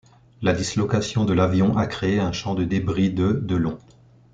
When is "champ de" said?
2.31-2.63